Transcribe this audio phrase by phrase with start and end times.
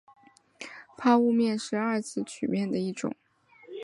[0.97, 3.13] 抛物面是二次曲面的一种。